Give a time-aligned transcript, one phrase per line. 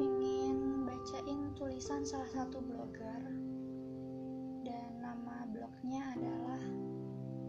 [0.00, 3.20] ingin bacain tulisan salah satu blogger
[4.64, 6.62] dan nama blognya adalah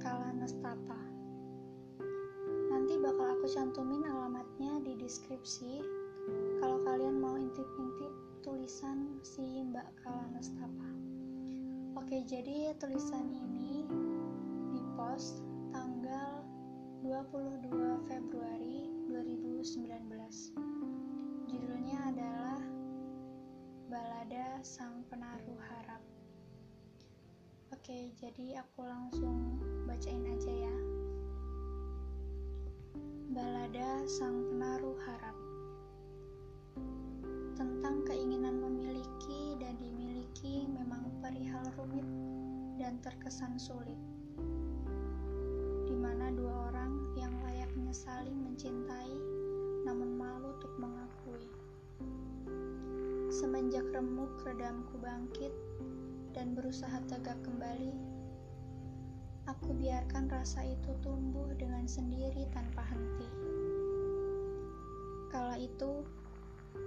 [0.03, 0.99] Kala Nestapa.
[2.67, 5.79] Nanti bakal aku cantumin alamatnya di deskripsi
[6.59, 8.11] kalau kalian mau intip-intip
[8.43, 10.89] tulisan si Mbak Kala Nestapa.
[11.95, 13.87] Oke, jadi tulisan ini
[14.75, 15.39] dipost
[15.71, 16.43] tanggal
[17.07, 18.58] 22 Februari
[27.89, 29.57] Oke, jadi aku langsung
[29.89, 30.75] bacain aja ya.
[33.33, 35.33] Balada Sang Penaruh Harap
[37.57, 42.05] tentang keinginan memiliki dan dimiliki memang perihal rumit
[42.77, 43.97] dan terkesan sulit,
[45.89, 49.17] di mana dua orang yang layaknya saling mencintai
[49.89, 51.49] namun malu untuk mengakui.
[53.33, 55.68] Semenjak remuk redamku bangkit
[56.35, 57.93] dan berusaha tegak kembali,
[59.49, 63.29] aku biarkan rasa itu tumbuh dengan sendiri tanpa henti.
[65.29, 66.05] Kala itu,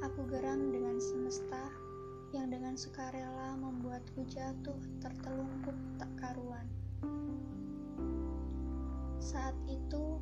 [0.03, 1.71] aku geram dengan semesta
[2.35, 6.67] yang dengan sukarela membuatku jatuh tertelungkup tak karuan.
[9.23, 10.19] Saat itu,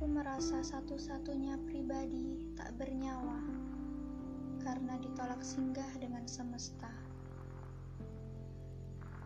[0.00, 3.40] Aku merasa satu-satunya pribadi tak bernyawa
[4.60, 6.92] karena ditolak singgah dengan semesta.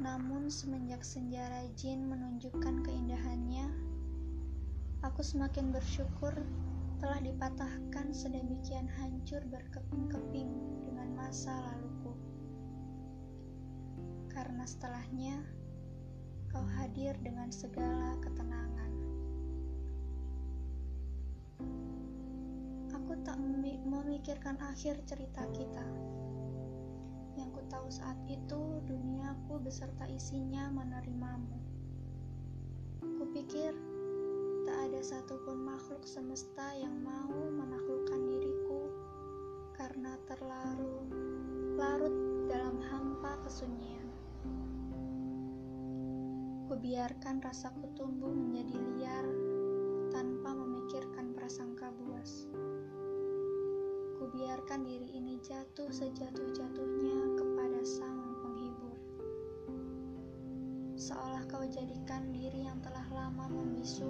[0.03, 1.47] Namun semenjak senja
[1.79, 3.71] jin menunjukkan keindahannya,
[5.07, 6.35] aku semakin bersyukur
[6.99, 10.51] telah dipatahkan sedemikian hancur berkeping-keping
[10.83, 12.11] dengan masa laluku.
[14.35, 15.39] Karena setelahnya,
[16.51, 18.93] kau hadir dengan segala ketenangan.
[22.99, 23.39] Aku tak
[23.87, 25.87] memikirkan akhir cerita kita.
[27.65, 31.57] Tahu saat itu, duniaku beserta isinya menerimamu.
[33.01, 33.73] Kupikir
[34.69, 38.93] tak ada satupun makhluk semesta yang mau menaklukkan diriku
[39.77, 41.09] karena terlalu
[41.77, 42.17] larut
[42.49, 44.09] dalam hampa kesunyian.
[46.69, 49.27] Kubiarkan rasaku tumbuh menjadi liar
[50.13, 52.49] tanpa memikirkan prasangka buas
[54.35, 56.74] biarkan diri ini jatuh sejatuh-jatuhnya
[61.05, 64.09] Seolah kau jadikan diri yang telah lama membisu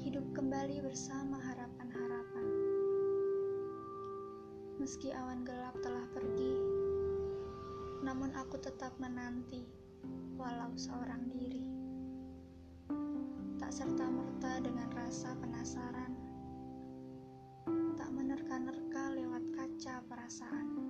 [0.00, 2.46] hidup kembali bersama harapan-harapan.
[4.80, 6.56] Meski awan gelap telah pergi,
[8.00, 9.68] namun aku tetap menanti
[10.40, 11.68] walau seorang diri.
[13.60, 16.16] Tak serta-merta dengan rasa penasaran
[18.00, 20.80] tak menerka-nerka lewat kaca perasaan.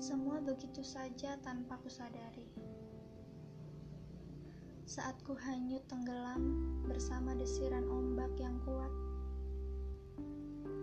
[0.00, 2.63] Semua begitu saja tanpa kusadari.
[4.84, 8.92] Saat ku hanyut tenggelam bersama desiran ombak yang kuat,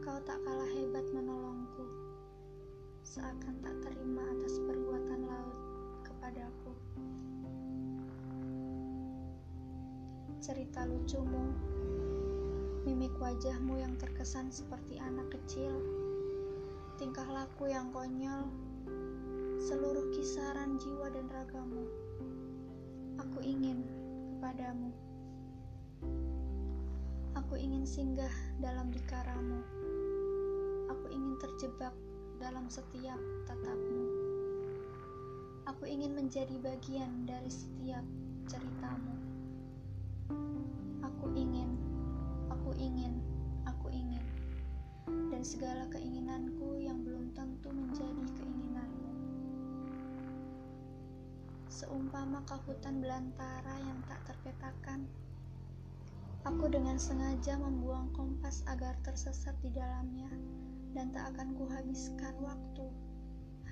[0.02, 1.86] kau tak kalah hebat menolongku,
[3.06, 5.58] seakan tak terima atas perbuatan laut
[6.02, 6.74] kepadaku.
[10.42, 11.54] Cerita lucumu
[12.82, 15.78] Mimik wajahmu yang terkesan seperti anak kecil,
[16.98, 18.50] tingkah laku yang konyol,
[19.62, 22.11] seluruh kisaran jiwa dan ragamu.
[23.22, 23.86] Aku ingin
[24.38, 24.90] kepadamu.
[27.38, 29.62] Aku ingin singgah dalam dikaramu.
[30.90, 31.94] Aku ingin terjebak
[32.42, 34.06] dalam setiap tatapmu.
[35.70, 38.04] Aku ingin menjadi bagian dari setiap
[38.50, 39.16] ceritamu.
[41.06, 41.72] Aku ingin
[42.72, 43.20] Aku ingin,
[43.64, 44.22] aku ingin,
[45.34, 48.51] dan segala keinginanku yang belum tentu menjadi keinginanmu.
[51.82, 55.02] Seumpama hutan belantara yang tak terpetakan,
[56.46, 60.30] aku dengan sengaja membuang kompas agar tersesat di dalamnya
[60.94, 62.86] dan tak akan kuhabiskan waktu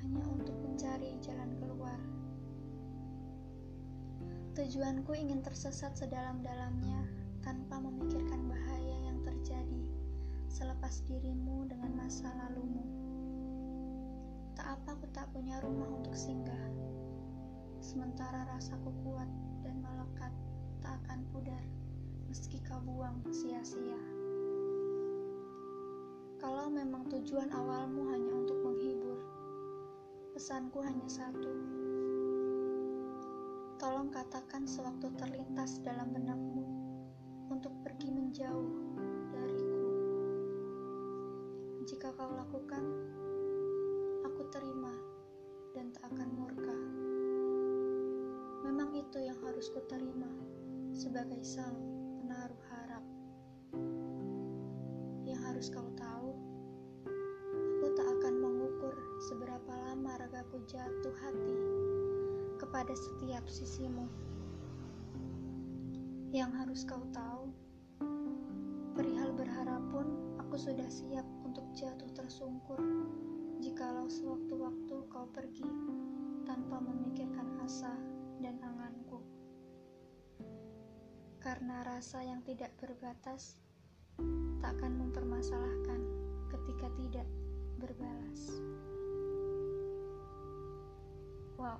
[0.01, 2.01] hanya untuk mencari jalan keluar.
[4.57, 7.05] Tujuanku ingin tersesat sedalam-dalamnya
[7.45, 9.85] tanpa memikirkan bahaya yang terjadi
[10.49, 12.89] selepas dirimu dengan masa lalumu.
[14.57, 16.89] Tak apa aku tak punya rumah untuk singgah,
[17.79, 19.27] sementara rasaku kuat
[19.63, 20.35] dan melekat
[20.83, 21.63] tak akan pudar
[22.27, 23.97] meski kau buang sia-sia.
[26.39, 29.19] Kalau memang tujuan awalmu hanya untuk menghibur,
[30.35, 31.51] pesanku hanya satu.
[33.79, 36.63] Tolong katakan sewaktu terlintas dalam benakmu
[37.49, 38.71] untuk pergi menjauh
[39.33, 39.87] dariku.
[41.89, 42.85] jika kau lakukan,
[44.21, 44.93] aku terima
[45.73, 47.08] dan tak akan murka.
[48.63, 50.27] Memang itu yang harus kuterima
[50.91, 51.75] sebagai sang
[52.19, 53.05] penaruh harap.
[55.23, 56.35] Yang harus kau tahu,
[57.79, 58.95] aku tak akan mengukur
[59.31, 61.57] seberapa lama ragaku jatuh hati
[62.59, 64.05] kepada setiap sisimu.
[66.35, 67.49] Yang harus kau tahu,
[68.99, 72.81] perihal berharap pun aku sudah siap untuk jatuh tersungkur
[73.59, 75.67] jikalau sewaktu-waktu kau pergi
[76.47, 77.91] tanpa memikirkan asa
[78.39, 79.19] dan anganku.
[81.39, 83.59] Karena rasa yang tidak berbatas
[84.59, 86.01] takkan mempermasalahkan
[86.51, 87.27] ketika tidak
[87.79, 88.59] berbalas.
[91.59, 91.79] Wow.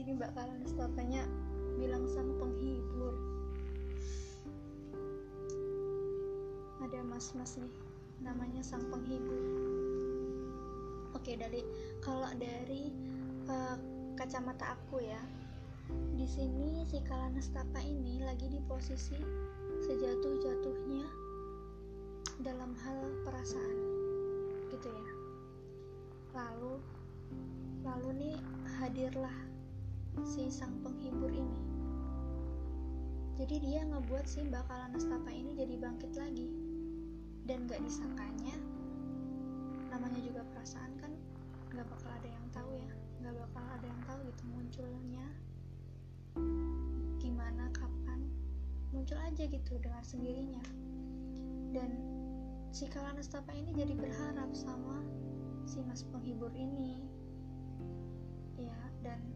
[0.00, 1.26] sini bakalan stopanya
[1.76, 3.14] bilang sang penghibur
[6.80, 7.74] ada mas-mas nih
[8.20, 9.40] namanya sang penghibur
[11.16, 11.64] oke dari
[12.04, 12.92] kalau dari
[13.48, 13.76] uh,
[14.16, 15.20] kacamata aku ya
[16.14, 19.18] di sini si Kalanestapa ini lagi di posisi
[19.82, 21.06] sejatuh-jatuhnya
[22.40, 23.78] dalam hal perasaan
[24.70, 25.10] gitu ya
[26.30, 26.78] lalu
[27.82, 28.36] lalu nih
[28.78, 29.34] hadirlah
[30.26, 31.60] si sang penghibur ini.
[33.40, 36.48] Jadi dia ngebuat si bakalan nestapa ini jadi bangkit lagi.
[37.50, 38.54] Dan gak disangkanya,
[39.90, 41.10] namanya juga perasaan kan
[41.74, 42.94] gak bakal ada yang tahu ya.
[43.26, 45.26] Gak bakal ada yang tahu gitu munculnya.
[47.18, 48.22] Gimana, kapan.
[48.94, 50.62] Muncul aja gitu dengan sendirinya.
[51.74, 51.90] Dan
[52.70, 55.02] si Kalanestapa ini jadi berharap sama
[55.66, 57.02] si mas penghibur ini.
[58.62, 59.26] Ya, dan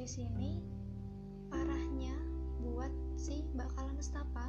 [0.00, 0.64] di sini
[1.52, 2.16] parahnya
[2.64, 4.48] buat si bakalan nestapa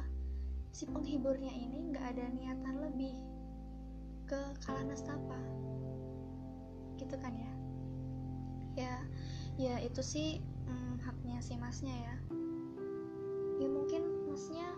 [0.76, 3.16] si penghiburnya ini nggak ada niatan lebih
[4.28, 5.40] ke kalanastapa
[7.00, 7.52] gitu kan ya?
[8.76, 8.94] Ya
[9.56, 12.16] ya itu sih hmm, haknya si masnya ya.
[13.56, 14.68] Ya mungkin masnya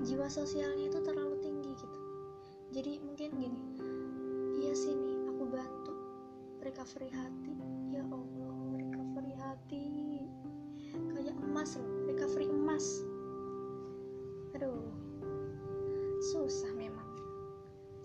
[0.00, 2.00] jiwa sosialnya itu terlalu tinggi gitu.
[2.72, 3.62] Jadi mungkin gini
[4.64, 5.92] iya sih nih aku bantu
[6.64, 7.52] recovery hati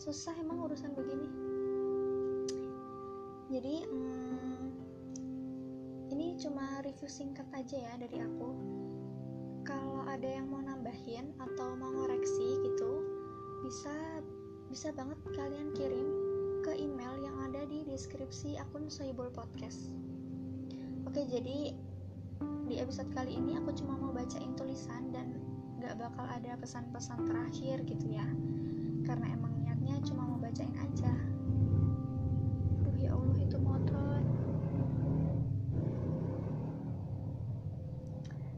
[0.01, 1.29] susah emang urusan begini
[3.53, 4.65] jadi hmm,
[6.09, 8.49] ini cuma review singkat aja ya dari aku
[9.61, 13.05] kalau ada yang mau nambahin atau mau ngoreksi gitu
[13.61, 13.93] bisa
[14.73, 16.09] bisa banget kalian kirim
[16.65, 19.93] ke email yang ada di deskripsi akun Soibol Podcast.
[21.09, 21.73] Oke, jadi
[22.69, 25.37] di episode kali ini aku cuma mau bacain tulisan dan
[25.81, 28.25] gak bakal ada pesan-pesan terakhir gitu ya.
[29.03, 29.60] Karena emang
[30.05, 31.13] cuma mau bacain aja.
[32.81, 34.19] Aduh ya Allah itu motor.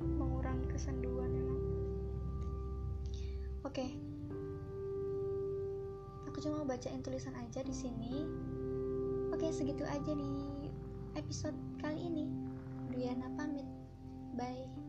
[0.03, 1.63] Mengurangi kesenduan emang.
[3.63, 3.87] Oke.
[6.31, 8.25] Aku cuma mau bacain tulisan aja di sini.
[9.33, 10.33] Oke, segitu aja di
[11.17, 12.25] episode kali ini.
[12.93, 13.65] Riana pamit.
[14.37, 14.82] Bye.